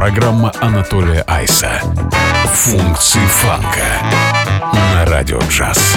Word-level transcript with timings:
Программа 0.00 0.50
Анатолия 0.62 1.22
Айса. 1.26 1.82
Функции 2.54 3.20
фанка 3.26 3.84
на 4.72 5.04
радио 5.04 5.38
джаз. 5.50 5.94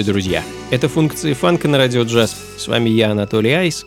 Приветствую, 0.00 0.22
друзья! 0.22 0.44
Это 0.70 0.88
функции 0.88 1.34
фанка 1.34 1.68
на 1.68 1.76
радио 1.76 2.04
джаз. 2.04 2.34
С 2.56 2.68
вами 2.68 2.88
я, 2.88 3.10
Анатолий 3.10 3.52
Айс. 3.52 3.84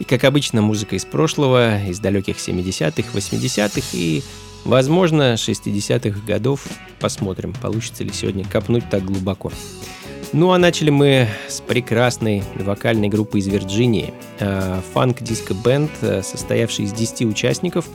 И, 0.00 0.04
как 0.04 0.24
обычно, 0.24 0.62
музыка 0.62 0.96
из 0.96 1.04
прошлого, 1.04 1.80
из 1.84 2.00
далеких 2.00 2.38
70-х, 2.38 3.16
80-х 3.16 3.80
и, 3.92 4.24
возможно, 4.64 5.34
60-х 5.34 6.18
годов. 6.26 6.66
Посмотрим, 6.98 7.52
получится 7.52 8.02
ли 8.02 8.10
сегодня 8.12 8.44
копнуть 8.44 8.90
так 8.90 9.04
глубоко. 9.04 9.52
Ну 10.32 10.50
а 10.50 10.58
начали 10.58 10.90
мы 10.90 11.28
с 11.46 11.60
прекрасной 11.60 12.42
вокальной 12.56 13.08
группы 13.08 13.38
из 13.38 13.46
Вирджинии. 13.46 14.12
Э, 14.40 14.80
фанк-диско-бенд, 14.92 15.92
э, 16.00 16.22
состоявший 16.24 16.86
из 16.86 16.92
10 16.92 17.26
участников, 17.26 17.86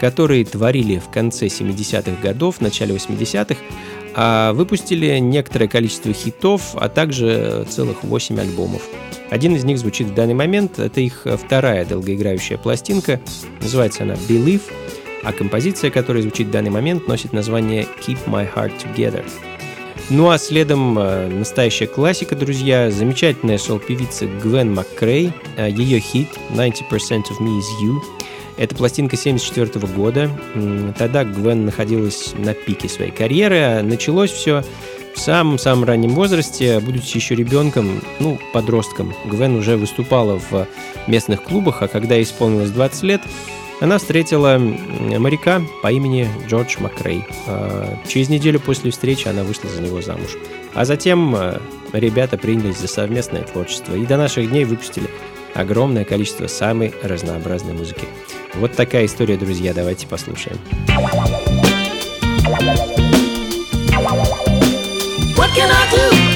которые 0.00 0.46
творили 0.46 0.98
в 0.98 1.10
конце 1.10 1.48
70-х 1.48 2.22
годов, 2.22 2.62
начале 2.62 2.94
80-х, 2.94 3.56
а 3.56 3.93
выпустили 4.16 5.18
некоторое 5.18 5.68
количество 5.68 6.12
хитов, 6.12 6.74
а 6.74 6.88
также 6.88 7.66
целых 7.68 8.04
8 8.04 8.40
альбомов. 8.40 8.82
Один 9.30 9.56
из 9.56 9.64
них 9.64 9.78
звучит 9.78 10.08
в 10.08 10.14
данный 10.14 10.34
момент, 10.34 10.78
это 10.78 11.00
их 11.00 11.26
вторая 11.42 11.84
долгоиграющая 11.84 12.58
пластинка, 12.58 13.20
называется 13.60 14.04
она 14.04 14.14
Believe, 14.28 14.62
а 15.24 15.32
композиция, 15.32 15.90
которая 15.90 16.22
звучит 16.22 16.48
в 16.48 16.50
данный 16.50 16.70
момент, 16.70 17.08
носит 17.08 17.32
название 17.32 17.86
Keep 18.06 18.18
My 18.26 18.48
Heart 18.54 18.72
Together. 18.84 19.24
Ну 20.10 20.30
а 20.30 20.38
следом 20.38 20.98
э, 20.98 21.28
настоящая 21.28 21.86
классика, 21.86 22.36
друзья, 22.36 22.90
замечательная 22.90 23.56
сол-певица 23.56 24.26
Гвен 24.26 24.74
МакКрей, 24.74 25.32
ее 25.56 25.98
хит 25.98 26.28
90% 26.50 26.90
of 26.90 27.40
Me 27.40 27.58
Is 27.58 27.82
You– 27.82 28.00
это 28.56 28.74
пластинка 28.74 29.16
74 29.16 29.86
года. 29.88 30.30
Тогда 30.98 31.24
Гвен 31.24 31.64
находилась 31.64 32.34
на 32.36 32.54
пике 32.54 32.88
своей 32.88 33.10
карьеры. 33.10 33.82
Началось 33.82 34.30
все 34.30 34.62
в 35.14 35.20
самом-самом 35.20 35.84
раннем 35.84 36.10
возрасте, 36.10 36.80
будучи 36.80 37.16
еще 37.16 37.34
ребенком, 37.34 38.00
ну, 38.20 38.38
подростком. 38.52 39.14
Гвен 39.24 39.56
уже 39.56 39.76
выступала 39.76 40.38
в 40.50 40.66
местных 41.06 41.42
клубах, 41.42 41.82
а 41.82 41.88
когда 41.88 42.16
ей 42.16 42.24
исполнилось 42.24 42.70
20 42.70 43.02
лет, 43.04 43.20
она 43.80 43.98
встретила 43.98 44.58
моряка 44.58 45.62
по 45.82 45.90
имени 45.90 46.28
Джордж 46.48 46.76
Макрей. 46.80 47.24
А, 47.46 47.98
через 48.06 48.28
неделю 48.28 48.60
после 48.60 48.90
встречи 48.90 49.28
она 49.28 49.42
вышла 49.42 49.68
за 49.68 49.82
него 49.82 50.00
замуж. 50.00 50.36
А 50.74 50.84
затем 50.84 51.34
а, 51.34 51.60
ребята 51.92 52.38
принялись 52.38 52.78
за 52.78 52.88
совместное 52.88 53.42
творчество 53.42 53.94
и 53.94 54.06
до 54.06 54.16
наших 54.16 54.48
дней 54.48 54.64
выпустили 54.64 55.08
огромное 55.54 56.04
количество 56.04 56.46
самой 56.46 56.94
разнообразной 57.02 57.72
музыки. 57.72 58.06
Вот 58.54 58.72
такая 58.72 59.06
история, 59.06 59.36
друзья, 59.36 59.72
давайте 59.72 60.06
послушаем. 60.06 60.58
What 65.36 65.50
can 65.56 65.70
I 65.70 65.90
do? 65.90 66.33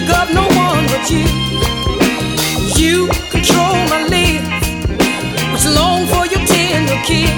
think 0.00 0.18
of 0.18 0.32
no 0.34 0.46
one 0.56 0.86
but 0.86 1.10
you. 1.10 1.26
You 2.80 3.08
control 3.30 3.76
my 3.92 4.02
lips, 4.08 4.66
which 5.52 5.66
long 5.74 6.06
for 6.06 6.26
your 6.26 6.44
tender 6.46 6.98
kiss. 7.04 7.30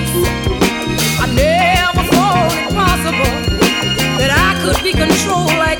I 1.21 1.27
never 1.35 2.03
thought 2.13 2.53
it 2.53 2.75
possible 2.75 3.35
that 4.19 4.31
I 4.31 4.51
could 4.63 4.83
be 4.85 4.93
controlled. 4.93 5.72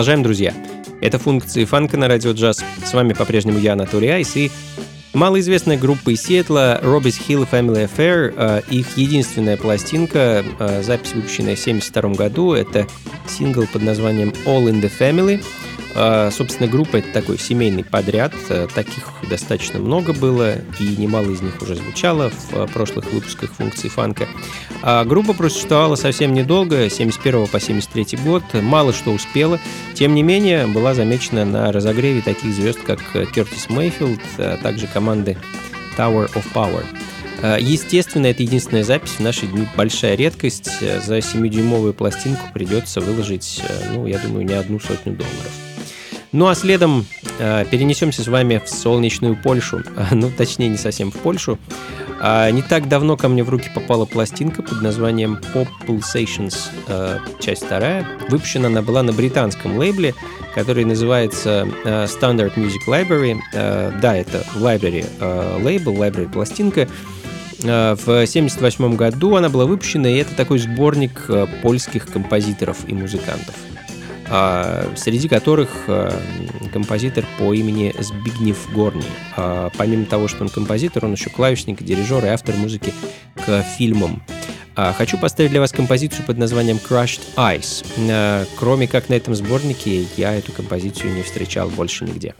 Продолжаем, 0.00 0.22
друзья. 0.22 0.54
Это 1.02 1.18
функции 1.18 1.66
фанка 1.66 1.98
на 1.98 2.08
радио 2.08 2.32
джаз. 2.32 2.64
С 2.82 2.94
вами 2.94 3.12
по-прежнему 3.12 3.58
я, 3.58 3.74
Анатолий 3.74 4.08
Айс, 4.08 4.34
и 4.34 4.50
малоизвестная 5.12 5.76
группа 5.76 6.08
из 6.08 6.22
Сиэтла 6.22 6.80
Робис 6.82 7.20
Hill 7.20 7.46
Family 7.46 7.86
Affair. 7.86 8.32
Э, 8.34 8.62
их 8.70 8.96
единственная 8.96 9.58
пластинка, 9.58 10.42
э, 10.58 10.82
запись 10.82 11.12
выпущенная 11.12 11.54
в 11.54 11.60
1972 11.60 12.14
году, 12.14 12.54
это 12.54 12.86
сингл 13.28 13.66
под 13.70 13.82
названием 13.82 14.30
All 14.46 14.70
in 14.70 14.80
the 14.80 14.90
Family— 14.90 15.44
собственно, 16.30 16.68
группа— 16.68 16.96
это 16.98 17.12
такой 17.12 17.38
семейный 17.38 17.84
подряд. 17.84 18.32
Э, 18.48 18.68
таких 18.74 19.04
достаточно 19.28 19.80
много 19.80 20.12
было, 20.12 20.54
и 20.78 20.96
немало 20.96 21.30
из 21.30 21.42
них 21.42 21.60
уже 21.60 21.74
звучало 21.74 22.30
в 22.30 22.54
э, 22.54 22.66
прошлых 22.68 23.12
выпусках 23.12 23.52
функции 23.52 23.88
фанка. 23.88 24.28
А 24.82 25.04
группа 25.04 25.34
просуществовала 25.34 25.96
совсем 25.96 26.32
недолго, 26.32 26.88
с 26.88 26.94
71 26.94 27.48
по 27.48 27.60
73 27.60 28.18
год, 28.24 28.42
мало 28.54 28.92
что 28.92 29.10
успела. 29.10 29.58
Тем 29.94 30.14
не 30.14 30.22
менее, 30.22 30.66
была 30.66 30.94
замечена 30.94 31.44
на 31.44 31.72
разогреве 31.72 32.22
таких 32.22 32.54
звезд, 32.54 32.78
как 32.86 33.00
Кертис 33.34 33.68
Мейфилд, 33.68 34.20
а 34.38 34.56
также 34.56 34.86
команды 34.86 35.36
Tower 35.98 36.32
of 36.32 36.44
Power. 36.54 36.84
Естественно, 37.58 38.26
это 38.26 38.42
единственная 38.42 38.84
запись 38.84 39.12
в 39.12 39.20
наши 39.20 39.46
дни. 39.46 39.66
Большая 39.76 40.14
редкость. 40.14 40.70
За 40.80 41.18
7-дюймовую 41.18 41.94
пластинку 41.94 42.46
придется 42.52 43.00
выложить, 43.00 43.62
ну, 43.92 44.06
я 44.06 44.18
думаю, 44.18 44.44
не 44.44 44.54
одну 44.54 44.78
сотню 44.78 45.14
долларов. 45.14 45.69
Ну 46.32 46.46
а 46.46 46.54
следом 46.54 47.06
э, 47.38 47.64
перенесемся 47.70 48.22
с 48.22 48.28
вами 48.28 48.62
в 48.64 48.68
солнечную 48.68 49.36
Польшу. 49.36 49.82
ну, 50.12 50.30
точнее, 50.36 50.68
не 50.68 50.76
совсем 50.76 51.10
в 51.10 51.16
Польшу. 51.16 51.58
А, 52.22 52.50
не 52.50 52.62
так 52.62 52.86
давно 52.88 53.16
ко 53.16 53.28
мне 53.28 53.42
в 53.42 53.48
руки 53.48 53.70
попала 53.74 54.04
пластинка 54.04 54.62
под 54.62 54.82
названием 54.82 55.40
Pop 55.54 55.68
Pulsations, 55.86 56.54
э, 56.86 57.18
часть 57.40 57.64
вторая. 57.64 58.06
Выпущена 58.28 58.68
она 58.68 58.82
была 58.82 59.02
на 59.02 59.12
британском 59.12 59.76
лейбле, 59.78 60.14
который 60.54 60.84
называется 60.84 61.66
э, 61.84 62.04
Standard 62.04 62.54
Music 62.56 62.86
Library. 62.86 63.38
Э, 63.54 63.92
да, 64.00 64.14
это 64.14 64.44
library 64.56 65.06
э, 65.18 65.58
лейбл, 65.62 65.94
library 65.94 66.30
пластинка. 66.30 66.82
Э, 67.62 67.96
в 67.96 68.02
1978 68.02 68.96
году 68.96 69.36
она 69.36 69.48
была 69.48 69.64
выпущена, 69.64 70.10
и 70.10 70.18
это 70.18 70.34
такой 70.34 70.58
сборник 70.58 71.24
э, 71.28 71.46
польских 71.62 72.06
композиторов 72.06 72.86
и 72.86 72.92
музыкантов. 72.92 73.54
А, 74.30 74.92
среди 74.96 75.28
которых 75.28 75.70
а, 75.88 76.16
композитор 76.72 77.24
по 77.38 77.52
имени 77.52 77.92
Збигнев 77.98 78.72
Горни. 78.72 79.02
А, 79.36 79.70
помимо 79.76 80.06
того, 80.06 80.28
что 80.28 80.44
он 80.44 80.48
композитор, 80.48 81.04
он 81.04 81.12
еще 81.12 81.30
клавишник, 81.30 81.82
дирижер 81.82 82.24
и 82.24 82.28
автор 82.28 82.54
музыки 82.54 82.94
к 83.34 83.62
фильмам. 83.76 84.22
Хочу 84.96 85.18
поставить 85.18 85.50
для 85.50 85.60
вас 85.60 85.72
композицию 85.72 86.24
под 86.24 86.38
названием 86.38 86.78
Crushed 86.78 87.20
Ice. 87.36 88.46
Кроме 88.56 88.86
как 88.86 89.10
на 89.10 89.14
этом 89.14 89.34
сборнике, 89.34 90.06
я 90.16 90.32
эту 90.32 90.52
композицию 90.52 91.12
не 91.12 91.22
встречал 91.22 91.68
больше 91.68 92.04
нигде. 92.04 92.34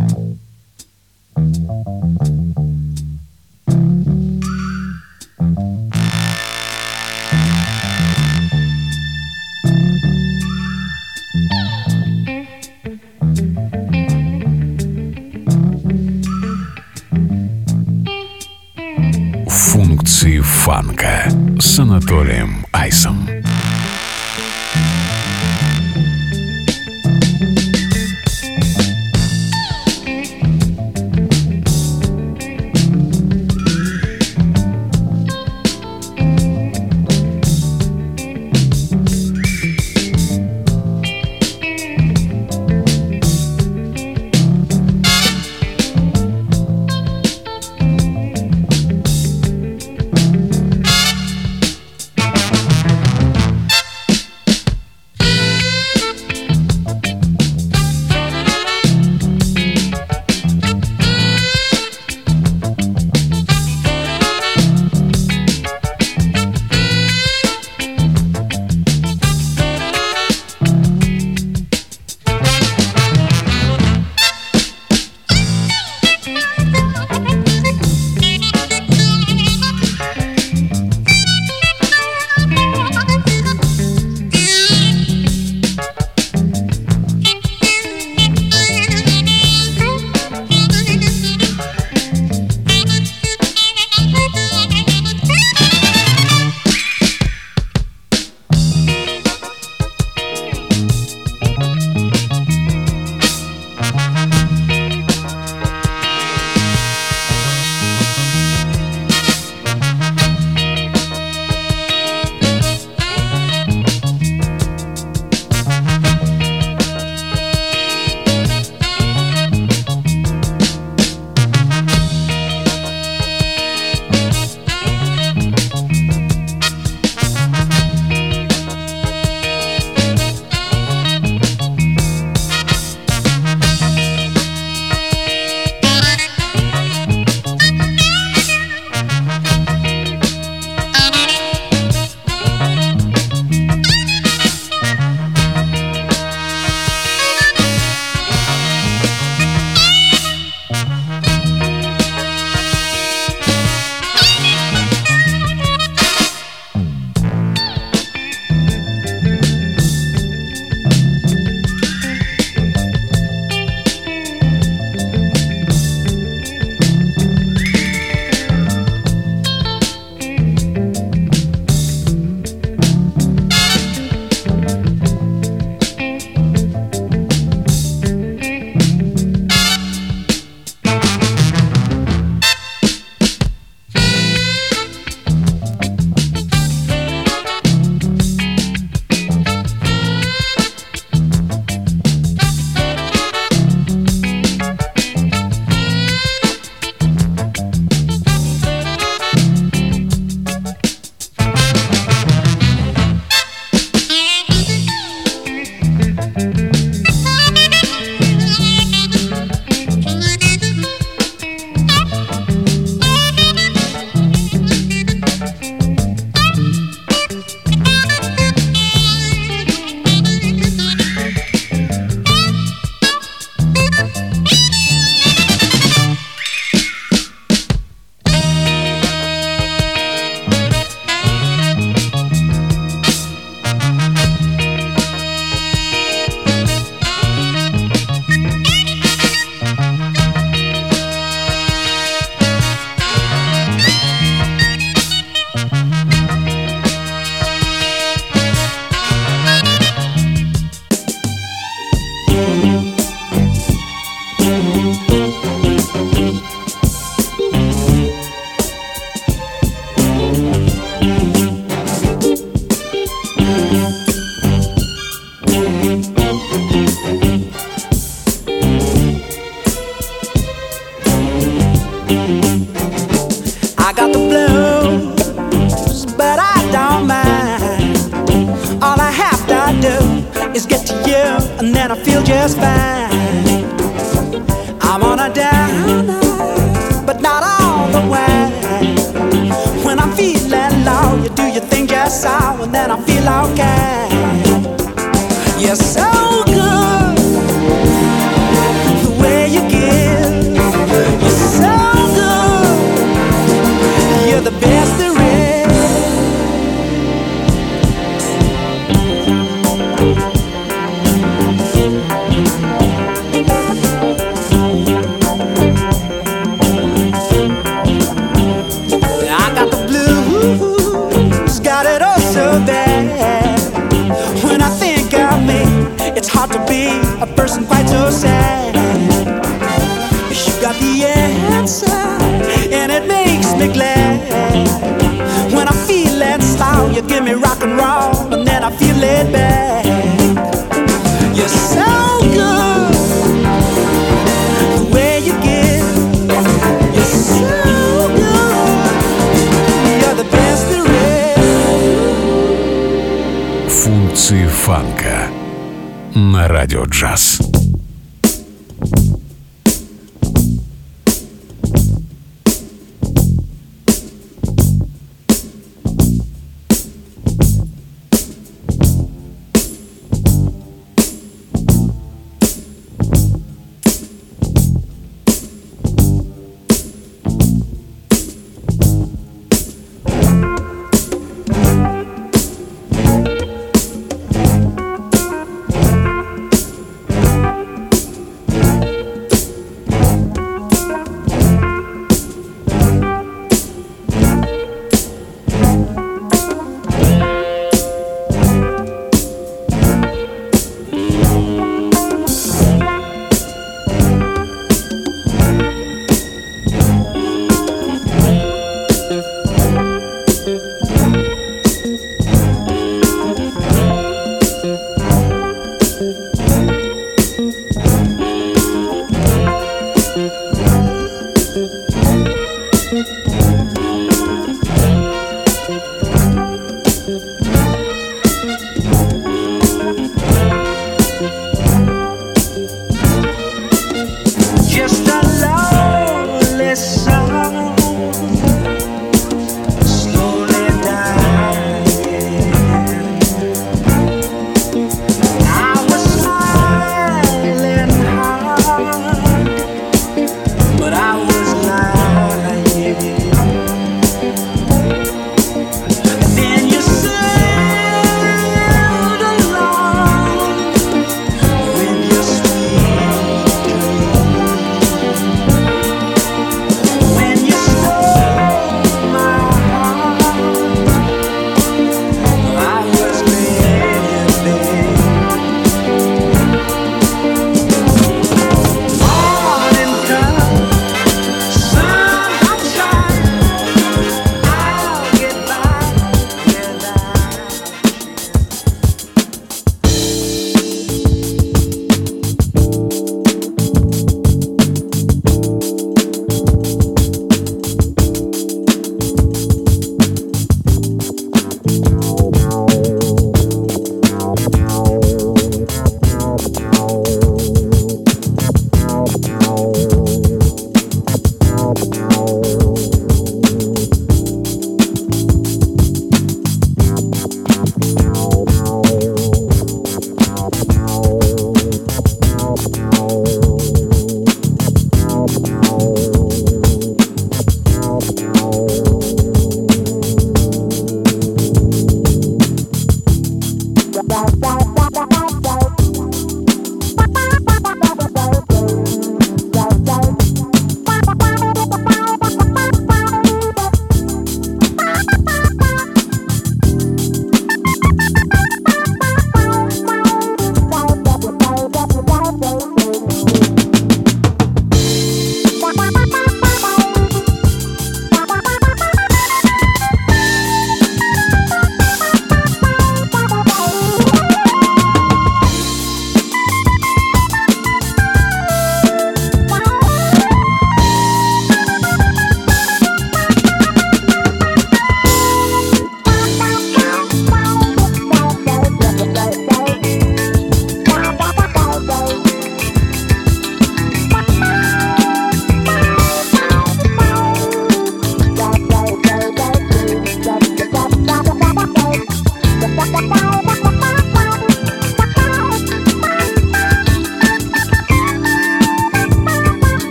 Фанка 20.42 21.33
с 21.59 21.78
Анатолием 21.78 22.66
Айсом. 22.72 23.39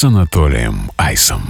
С 0.00 0.04
Анатолием 0.04 0.90
Айсом. 0.96 1.42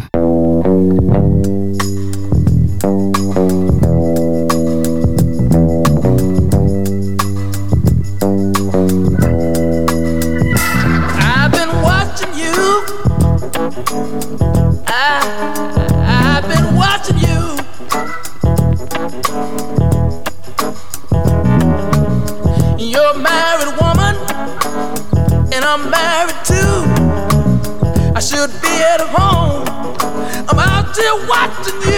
Watching 31.30 31.80
you. 31.82 31.89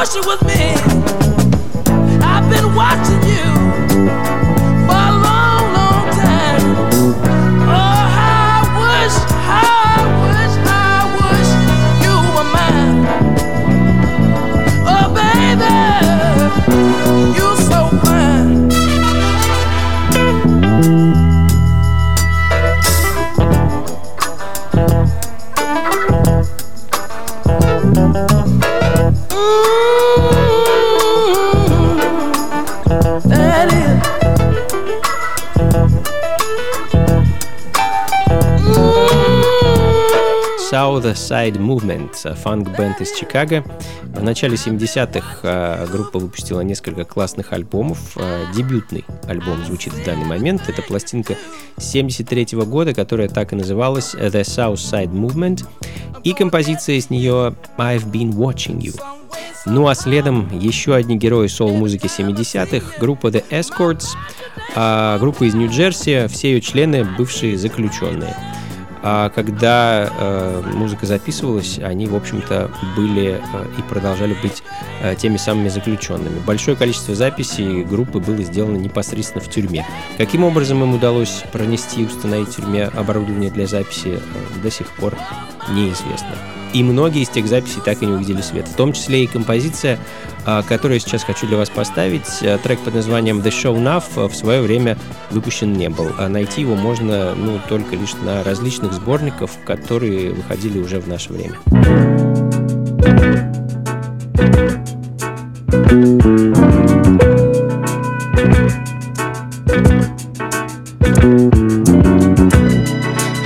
thought 0.00 0.12
she 0.14 0.20
was 0.26 0.49
South 40.70 41.02
Side 41.02 41.56
Movement, 41.56 42.36
фанк-бенд 42.36 43.00
из 43.00 43.12
Чикаго. 43.18 43.64
В 44.04 44.22
начале 44.22 44.54
70-х 44.54 45.38
э, 45.42 45.86
группа 45.90 46.20
выпустила 46.20 46.60
несколько 46.60 47.04
классных 47.04 47.52
альбомов. 47.52 47.98
Э, 48.14 48.44
Дебютный 48.54 49.04
альбом 49.26 49.64
звучит 49.66 49.92
в 49.92 50.04
данный 50.04 50.26
момент. 50.26 50.68
Это 50.68 50.82
пластинка 50.82 51.34
73 51.78 52.56
года, 52.66 52.94
которая 52.94 53.28
так 53.28 53.52
и 53.52 53.56
называлась 53.56 54.14
The 54.14 54.42
South 54.42 54.74
Side 54.74 55.10
Movement. 55.10 55.66
И 56.22 56.34
композиция 56.34 57.00
с 57.00 57.10
нее 57.10 57.56
I've 57.76 58.08
Been 58.08 58.30
Watching 58.32 58.78
You. 58.78 59.00
Ну 59.66 59.88
а 59.88 59.96
следом 59.96 60.56
еще 60.56 60.94
одни 60.94 61.18
герои 61.18 61.48
соул-музыки 61.48 62.06
70-х, 62.06 63.00
группа 63.00 63.26
The 63.26 63.42
Escorts, 63.50 64.06
а, 64.76 65.18
группа 65.18 65.44
из 65.44 65.54
Нью-Джерси, 65.54 66.28
все 66.28 66.52
ее 66.52 66.60
члены 66.60 67.04
бывшие 67.04 67.58
заключенные. 67.58 68.36
А 69.02 69.30
когда 69.30 70.10
э, 70.10 70.62
музыка 70.74 71.06
записывалась, 71.06 71.78
они, 71.78 72.06
в 72.06 72.14
общем-то, 72.14 72.70
были 72.96 73.40
э, 73.40 73.66
и 73.78 73.82
продолжали 73.82 74.36
быть 74.42 74.62
э, 75.00 75.14
теми 75.16 75.38
самыми 75.38 75.68
заключенными. 75.68 76.38
Большое 76.40 76.76
количество 76.76 77.14
записей 77.14 77.82
группы 77.82 78.18
было 78.18 78.42
сделано 78.42 78.76
непосредственно 78.76 79.42
в 79.42 79.48
тюрьме. 79.48 79.86
Каким 80.18 80.44
образом 80.44 80.82
им 80.82 80.94
удалось 80.94 81.44
пронести 81.52 82.02
и 82.02 82.06
установить 82.06 82.48
в 82.48 82.56
тюрьме 82.56 82.84
оборудование 82.84 83.50
для 83.50 83.66
записи, 83.66 84.18
э, 84.18 84.62
до 84.62 84.70
сих 84.70 84.88
пор 84.88 85.16
неизвестно. 85.70 86.36
И 86.72 86.84
многие 86.84 87.22
из 87.22 87.28
тех 87.28 87.48
записей 87.48 87.80
так 87.84 88.02
и 88.02 88.06
не 88.06 88.12
увидели 88.12 88.42
свет, 88.42 88.68
в 88.68 88.74
том 88.74 88.92
числе 88.92 89.24
и 89.24 89.26
композиция, 89.26 89.98
а, 90.46 90.62
которую 90.62 90.96
я 90.96 91.00
сейчас 91.00 91.24
хочу 91.24 91.46
для 91.46 91.56
вас 91.56 91.70
поставить. 91.70 92.42
А, 92.42 92.58
Трек 92.58 92.80
под 92.80 92.94
названием 92.94 93.40
The 93.40 93.50
Show 93.50 93.76
а, 93.86 94.28
в 94.28 94.34
свое 94.34 94.62
время 94.62 94.96
выпущен 95.30 95.72
не 95.72 95.88
был. 95.88 96.10
А 96.18 96.28
найти 96.28 96.62
его 96.62 96.74
можно 96.74 97.34
ну, 97.34 97.60
только 97.68 97.96
лишь 97.96 98.14
на 98.14 98.42
различных 98.42 98.92
сборниках, 98.92 99.50
которые 99.66 100.32
выходили 100.32 100.78
уже 100.78 101.00
в 101.00 101.08
наше 101.08 101.32
время. 101.32 101.58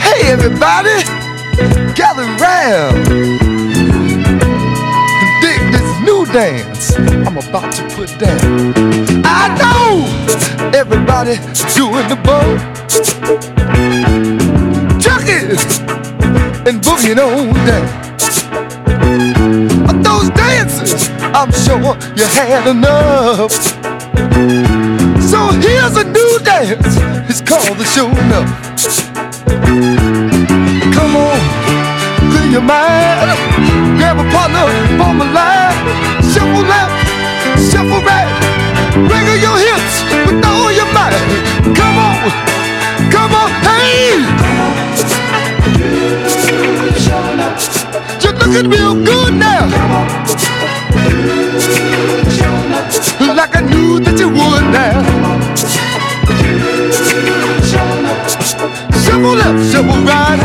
Hey, 0.04 0.32
everybody, 0.32 0.93
dance 6.34 6.96
I'm 6.96 7.38
about 7.38 7.72
to 7.74 7.82
put 7.94 8.10
down. 8.18 8.74
I 9.24 9.54
know 9.54 10.04
everybody 10.74 11.36
doing 11.76 12.08
the 12.08 12.16
boat. 12.24 12.60
It 15.26 15.58
and 16.66 16.82
boogie 16.82 17.16
on 17.16 17.54
down. 17.64 17.86
Those 20.02 20.28
dances, 20.30 21.08
I'm 21.32 21.52
sure 21.52 21.96
you 22.16 22.26
had 22.26 22.66
enough. 22.68 23.52
So 25.30 25.38
here's 25.62 25.96
a 25.96 26.04
new 26.04 26.38
dance. 26.42 26.98
It's 27.30 27.40
called 27.40 27.78
the 27.78 27.84
show 27.84 28.08
enough. 28.08 28.50
Come 30.94 31.16
on, 31.16 31.63
your 32.54 32.62
mind. 32.62 33.34
Grab 33.98 34.16
a 34.16 34.24
partner, 34.30 34.62
form 34.96 35.20
a 35.20 35.26
line. 35.34 35.74
Shuffle 36.30 36.62
left, 36.62 36.94
shuffle 37.68 38.00
right. 38.06 38.30
Wiggle 38.94 39.38
your 39.42 39.58
hips 39.58 39.96
with 40.26 40.44
all 40.46 40.70
your 40.70 40.86
might. 40.94 41.18
Come 41.74 41.98
on, 41.98 42.30
come 43.10 43.34
on, 43.34 43.50
hey. 43.66 44.22
You're 48.22 48.38
looking 48.38 48.70
real 48.70 48.94
good 49.02 49.34
now. 49.34 49.66
Like 53.34 53.56
I 53.56 53.62
knew 53.62 53.98
that 53.98 54.16
you 54.20 54.28
would 54.28 54.64
now. 54.70 55.02
Shuffle 59.02 59.34
left, 59.42 59.72
shuffle 59.72 60.02
right. 60.04 60.43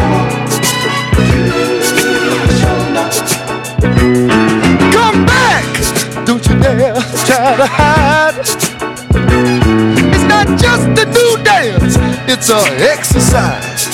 It's 12.40 12.50
a 12.52 12.62
exercise. 12.90 13.88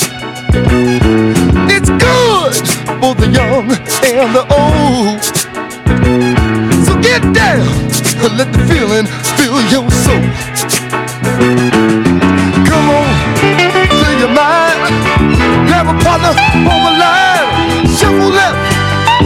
It's 1.73 1.89
good 1.89 2.55
for 3.01 3.15
the 3.17 3.27
young 3.33 3.71
and 4.05 4.35
the 4.37 4.45
old. 4.53 5.23
So 6.85 6.93
get 7.01 7.21
down, 7.33 7.65
let 8.37 8.53
the 8.53 8.61
feeling 8.69 9.07
fill 9.33 9.57
your 9.73 9.89
soul. 9.89 10.21
Come 12.69 12.87
on, 12.93 13.09
clear 13.89 14.15
your 14.21 14.29
mind. 14.29 14.93
Grab 15.65 15.87
a 15.89 15.97
partner, 16.05 16.33
form 16.61 16.85
a 16.85 16.93
line. 17.01 17.87
Shuffle 17.97 18.29
left, 18.29 18.61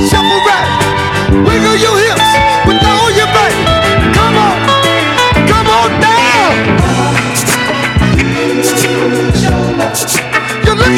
shuffle 0.07 0.41
right. 0.47 0.69
Wiggle 1.45 1.75
your 1.75 1.98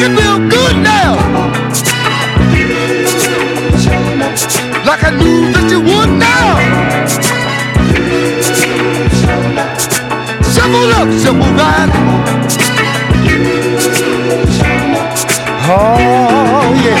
You 0.00 0.08
feel 0.16 0.38
good 0.48 0.76
now. 0.78 1.14
Like 4.86 5.04
I 5.04 5.10
knew 5.10 5.52
that 5.52 5.66
you 5.70 5.80
would 5.80 6.10
now. 6.18 6.58
Shuffle 10.52 10.92
up, 10.98 11.08
shuffle 11.20 11.52
right. 11.60 11.90
Oh, 15.68 16.72
yeah. 16.84 16.98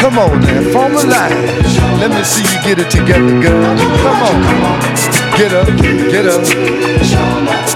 Come 0.00 0.18
on 0.18 0.40
now, 0.40 0.72
form 0.72 0.94
a 0.94 1.02
line. 1.04 2.00
Let 2.00 2.10
me 2.10 2.22
see 2.24 2.42
you 2.42 2.62
get 2.62 2.78
it 2.78 2.90
together, 2.90 3.40
girl. 3.40 3.76
Come 3.76 4.22
on 4.22 5.16
get 5.36 5.52
up, 5.52 5.66
get 5.76 6.26
up. 6.26 6.40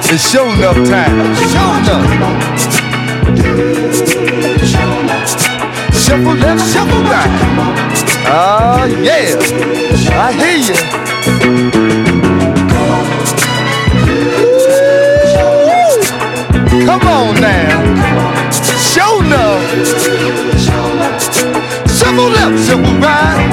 It's 0.09 0.30
showing 0.30 0.64
up 0.64 0.76
time. 0.88 1.34
Showing 1.53 1.88
up. 1.88 2.79
Shuffle 6.10 6.34
left, 6.34 6.72
shuffle 6.72 7.02
right. 7.04 7.30
Oh, 8.26 8.32
ah, 8.32 8.84
yeah. 8.86 9.38
I 10.12 10.32
hear 10.32 10.56
you. 10.66 10.74
Come 16.84 17.06
on 17.06 17.40
now. 17.40 17.70
Show 18.90 19.22
up. 19.30 19.60
Shuffle 21.88 22.30
left, 22.30 22.58
shuffle 22.66 22.98
right. 22.98 23.49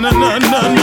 na 0.00 0.10
na 0.10 0.38
na 0.38 0.60
na. 0.72 0.79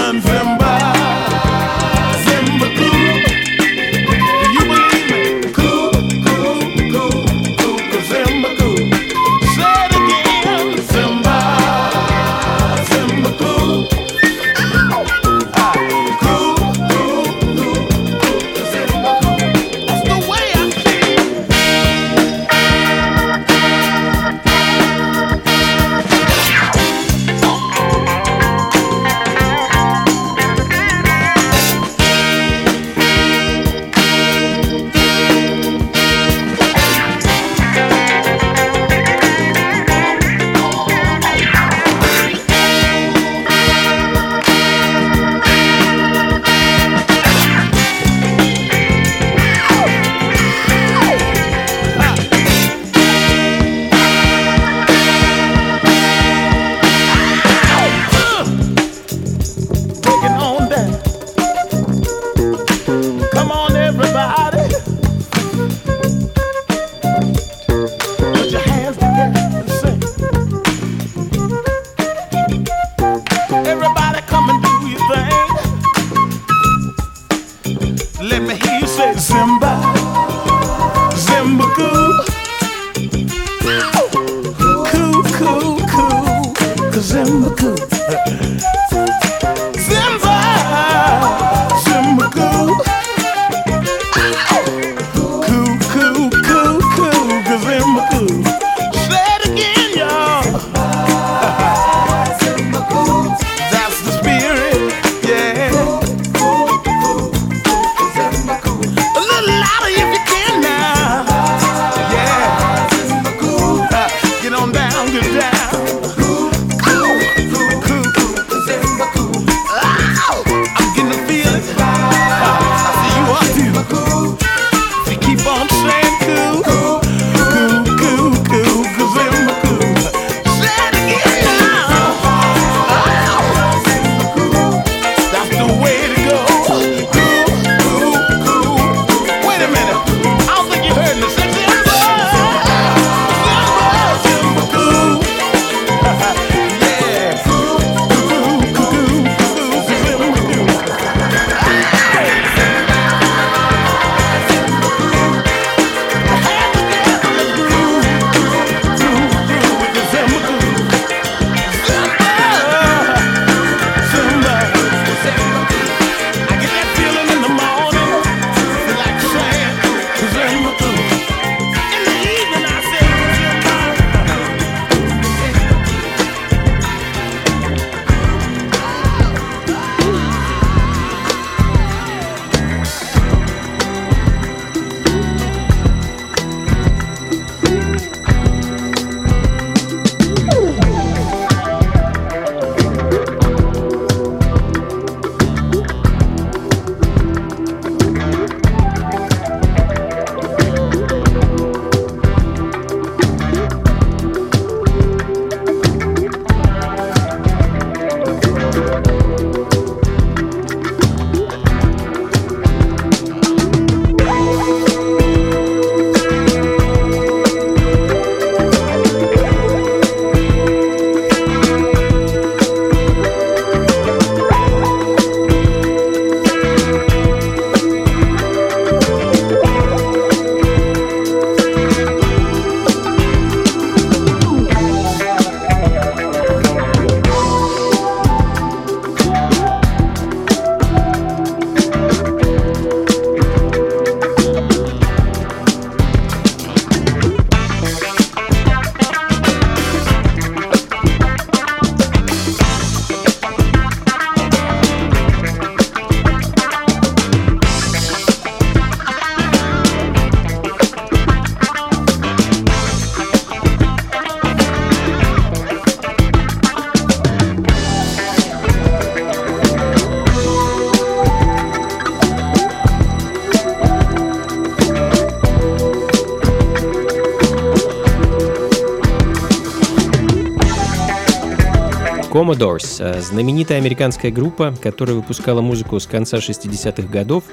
Commodores, 282.58 282.98
э, 283.00 283.22
знаменитая 283.22 283.78
американская 283.78 284.32
группа, 284.32 284.74
которая 284.82 285.16
выпускала 285.16 285.62
музыку 285.62 286.00
с 286.00 286.08
конца 286.08 286.38
60-х 286.38 287.08
годов. 287.08 287.44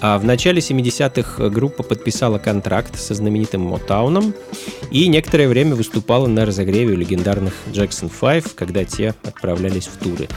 А 0.00 0.16
в 0.18 0.24
начале 0.24 0.60
70-х 0.60 1.48
группа 1.48 1.82
подписала 1.82 2.38
контракт 2.38 2.98
со 2.98 3.14
знаменитым 3.14 3.62
Мотауном 3.62 4.32
и 4.90 5.08
некоторое 5.08 5.48
время 5.48 5.74
выступала 5.74 6.28
на 6.28 6.46
разогреве 6.46 6.94
легендарных 6.94 7.52
Jackson 7.72 8.10
5, 8.20 8.54
когда 8.54 8.84
те 8.84 9.14
отправлялись 9.24 9.88
в 9.88 9.96
туры. 9.96 10.28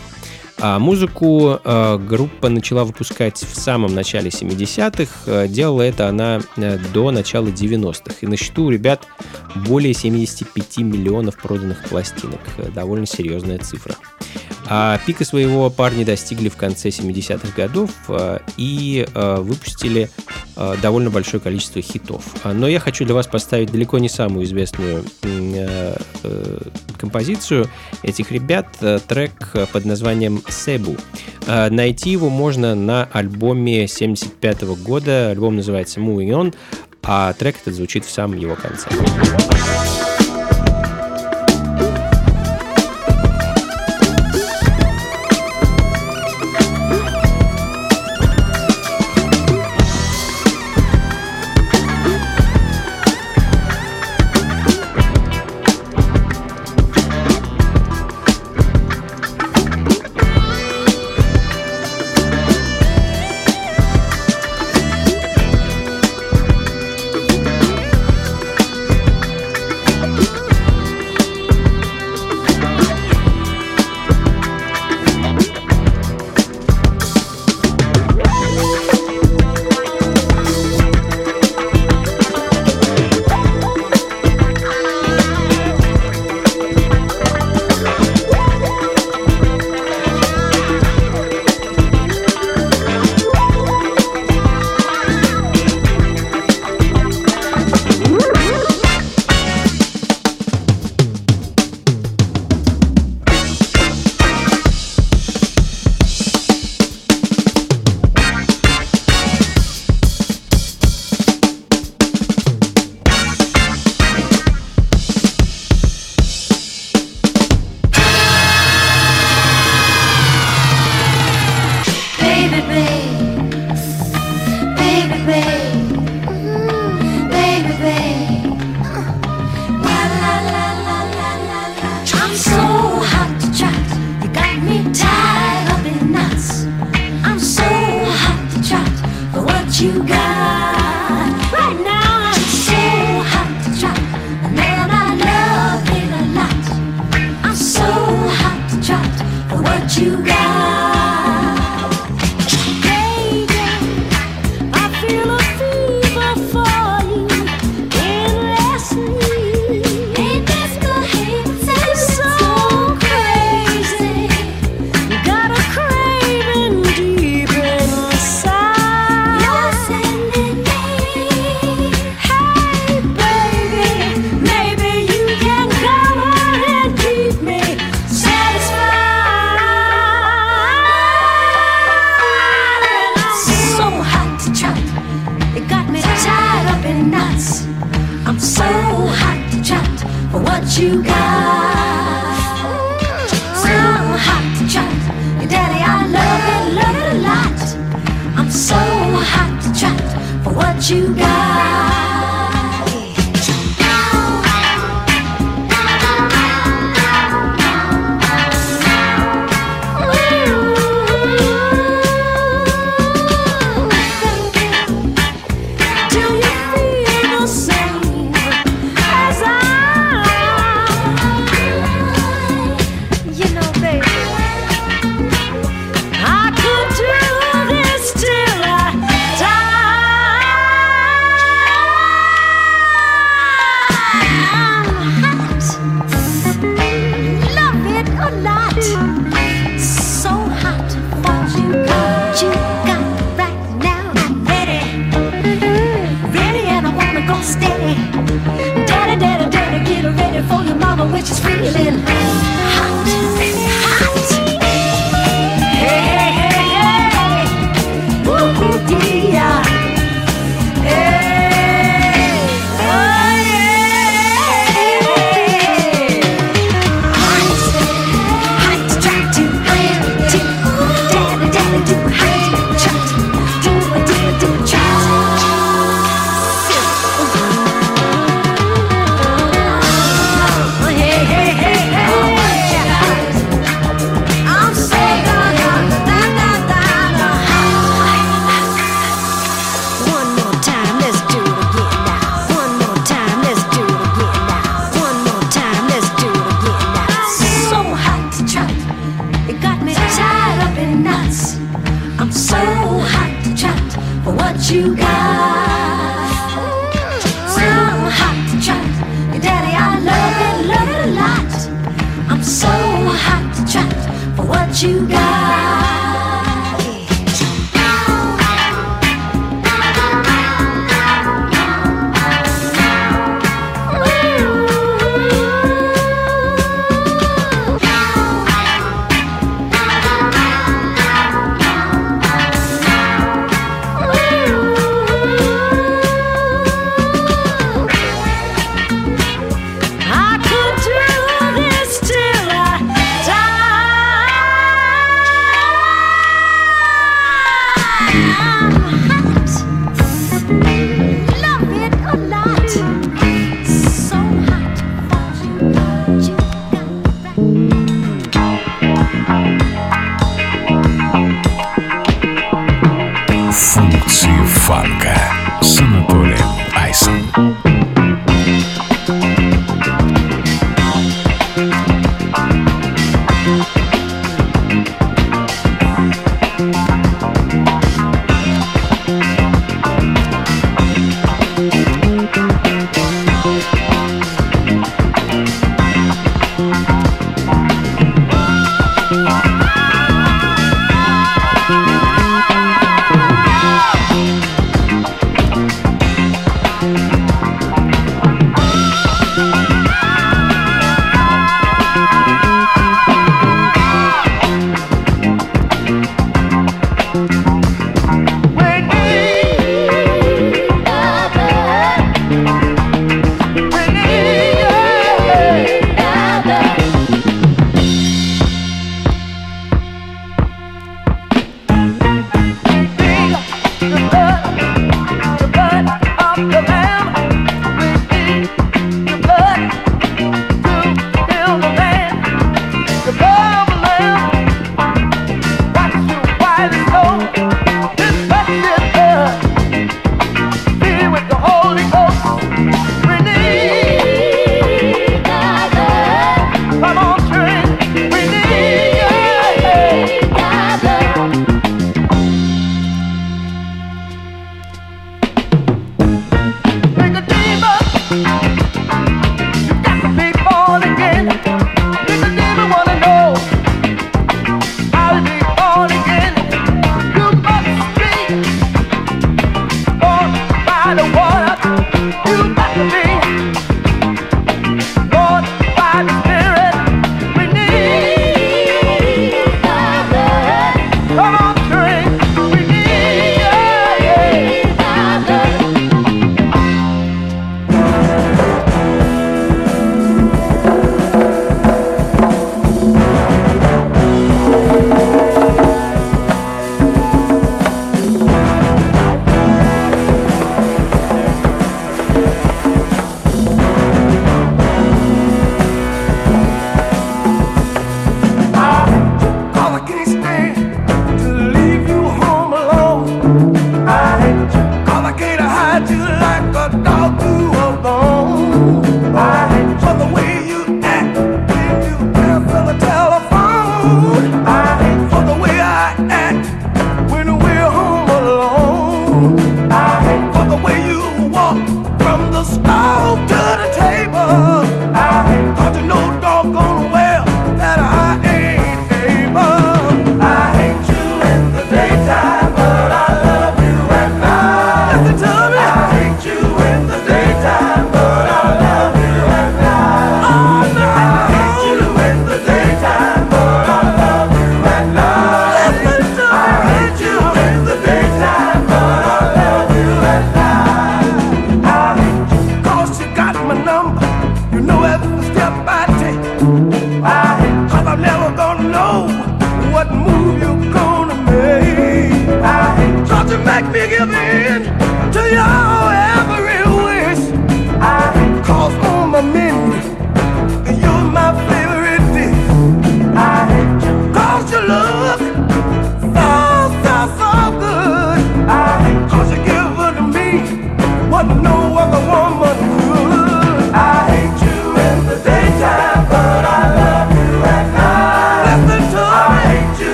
А 0.60 0.80
музыку 0.80 1.60
э, 1.64 1.98
группа 2.00 2.50
начала 2.50 2.84
выпускать 2.86 3.38
в 3.38 3.56
самом 3.56 3.94
начале 3.94 4.30
70-х. 4.30 5.12
Э, 5.28 5.48
делала 5.48 5.84
это 5.84 6.08
она 6.08 6.42
до 6.56 7.12
начала 7.12 7.48
90-х. 7.48 8.16
И 8.22 8.26
на 8.26 8.36
счету 8.36 8.66
у 8.66 8.70
ребят 8.72 9.06
более 9.58 9.94
75 9.94 10.78
миллионов 10.78 11.38
проданных 11.38 11.84
пластинок. 11.86 12.40
Э, 12.58 12.70
довольно 12.74 13.06
серьезная 13.06 13.58
цифра. 13.60 13.96
А 14.70 15.00
пика 15.06 15.24
своего 15.24 15.70
парни 15.70 16.04
достигли 16.04 16.50
в 16.50 16.58
конце 16.58 16.90
70-х 16.90 17.50
годов 17.56 17.92
э, 18.10 18.40
и 18.58 19.08
э, 19.14 19.36
выпустили 19.40 20.10
довольно 20.82 21.12
большое 21.12 21.40
количество 21.40 21.84
хитов. 21.84 22.24
А, 22.44 22.52
но 22.52 22.68
я 22.68 22.80
хочу 22.80 23.06
для 23.06 23.14
вас 23.14 23.28
поставить 23.28 23.72
далеко 23.72 24.00
не 24.00 24.10
самую 24.10 24.44
известную 24.44 25.06
композицию 26.98 27.70
этих 28.02 28.32
ребят, 28.32 28.66
трек 29.08 29.54
под 29.72 29.86
названием 29.86 30.42
«Себу». 30.50 30.96
Найти 31.46 32.10
его 32.10 32.32
можно 32.32 32.74
на 32.74 33.08
альбоме 33.14 33.88
75 33.88 34.64
-го 34.64 34.76
года, 34.76 35.30
альбом 35.30 35.58
называется 35.58 36.00
«Moving 36.00 36.30
On», 36.30 36.56
а 37.04 37.34
трек 37.34 37.58
этот 37.62 37.74
звучит 37.74 38.06
в 38.06 38.12
самом 38.12 38.38
его 38.38 38.56
конце. 38.56 38.90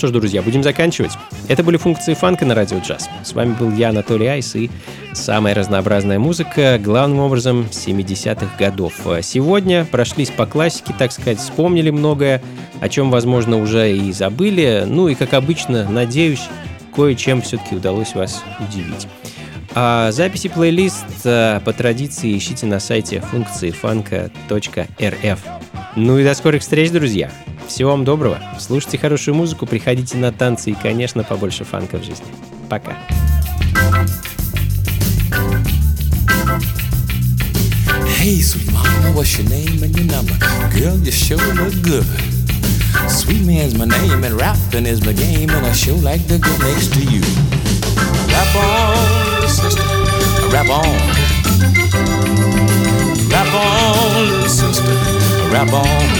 Что 0.00 0.06
ж, 0.06 0.12
друзья, 0.12 0.40
будем 0.40 0.62
заканчивать. 0.62 1.12
Это 1.46 1.62
были 1.62 1.76
функции 1.76 2.14
фанка 2.14 2.46
на 2.46 2.54
радио 2.54 2.78
джаз. 2.78 3.10
С 3.22 3.34
вами 3.34 3.52
был 3.52 3.70
я, 3.70 3.90
Анатолий 3.90 4.28
Айс, 4.28 4.56
и 4.56 4.70
самая 5.12 5.54
разнообразная 5.54 6.18
музыка, 6.18 6.80
главным 6.82 7.18
образом 7.18 7.66
70-х 7.70 8.48
годов. 8.58 8.94
Сегодня 9.20 9.84
прошлись 9.84 10.30
по 10.30 10.46
классике, 10.46 10.94
так 10.98 11.12
сказать, 11.12 11.38
вспомнили 11.38 11.90
многое, 11.90 12.40
о 12.80 12.88
чем, 12.88 13.10
возможно, 13.10 13.60
уже 13.60 13.94
и 13.94 14.10
забыли. 14.12 14.84
Ну 14.86 15.08
и, 15.08 15.14
как 15.14 15.34
обычно, 15.34 15.86
надеюсь, 15.86 16.48
кое-чем 16.96 17.42
все-таки 17.42 17.76
удалось 17.76 18.14
вас 18.14 18.42
удивить. 18.58 19.06
А 19.74 20.12
записи 20.12 20.48
плейлист 20.48 21.04
а, 21.26 21.60
по 21.60 21.74
традиции 21.74 22.34
ищите 22.34 22.64
на 22.64 22.80
сайте 22.80 23.20
функции 23.20 23.70
фанка.рф. 23.70 25.38
Ну 25.94 26.18
и 26.18 26.24
до 26.24 26.32
скорых 26.32 26.62
встреч, 26.62 26.90
друзья! 26.90 27.30
Всего 27.70 27.92
вам 27.92 28.04
доброго, 28.04 28.40
слушайте 28.58 28.98
хорошую 28.98 29.36
музыку, 29.36 29.64
приходите 29.64 30.16
на 30.16 30.32
танцы 30.32 30.72
и, 30.72 30.74
конечно, 30.74 31.22
побольше 31.22 31.62
фанка 31.62 31.98
в 31.98 32.02
жизни. 32.02 32.26
Пока! 32.68 32.96
Hey, 38.18 38.40
sweet 38.42 38.72
mama, 38.72 39.14
what's 39.14 39.38
your 39.38 39.48
name 39.48 39.80
and 39.84 39.96
your 39.96 40.04
number? 40.10 40.34
Girl, 40.74 40.98
you 40.98 41.12
sure 41.12 41.38
look 41.54 41.80
good. 41.80 42.04
Sweet 43.08 43.46
man's 43.46 43.78
my 43.78 43.86
name 43.86 44.24
and 44.24 44.34
rapping 44.34 44.84
is 44.84 45.00
my 45.06 45.12
game, 45.12 45.50
and 45.50 45.64
I 45.64 45.72
sure 45.72 45.94
like 46.02 46.26
the 46.26 46.40
girl 46.40 46.58
next 46.58 46.92
to 46.94 47.04
you. 47.04 47.22
Rap 48.32 48.56
on, 48.56 49.48
sister, 49.48 49.84
rap 50.50 50.68
on. 50.68 50.98
Rap 53.30 53.54
on, 53.54 54.48
sister, 54.48 54.82
rap 55.52 55.72
on. 55.72 56.19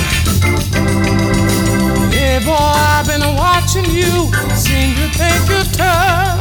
Boy, 2.44 2.56
I've 2.56 3.06
been 3.06 3.20
watching 3.36 3.84
you, 3.84 4.32
seem 4.56 4.96
to 4.96 5.06
think 5.12 5.44
you're 5.48 5.68
tough. 5.76 6.40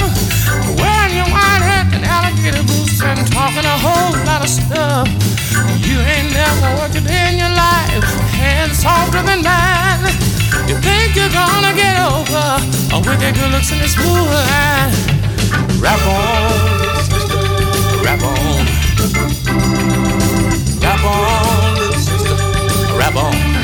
Wearing 0.79 1.15
your 1.15 1.27
white 1.27 1.59
hat 1.59 1.91
and 1.91 2.05
alligator 2.05 2.63
boots 2.63 3.03
and 3.03 3.19
talking 3.27 3.67
a 3.67 3.77
whole 3.83 4.15
lot 4.23 4.41
of 4.41 4.49
stuff. 4.49 5.07
You 5.83 5.99
ain't 5.99 6.31
never 6.31 6.79
worked 6.79 6.95
a 6.95 7.01
day 7.01 7.33
in 7.33 7.37
your 7.37 7.51
life, 7.51 8.07
hands 8.31 8.79
softer 8.79 9.21
than 9.27 9.43
mine. 9.43 10.07
You 10.71 10.79
think 10.79 11.19
you're 11.19 11.35
gonna 11.35 11.75
get 11.75 11.99
over 11.99 12.47
a 12.95 12.97
wicked 13.03 13.35
good 13.35 13.51
looks 13.51 13.71
and 13.71 13.81
a 13.81 13.87
smooth 13.91 14.31
line. 14.31 14.95
Rap 15.83 15.99
on, 16.07 16.79
rap 18.07 18.23
on. 18.23 18.65
Rap 20.79 21.03
on, 21.03 22.97
rap 22.97 23.15
on. 23.15 23.58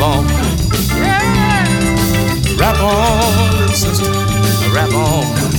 Rap 0.00 0.16
on. 0.16 0.26
Yeah. 0.96 1.64
Rap 2.56 2.80
on, 2.80 3.58
little 3.58 3.74
sister, 3.74 4.10
rap 4.72 4.92
on. 4.94 5.49